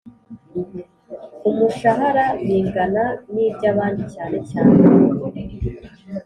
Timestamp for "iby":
3.45-3.63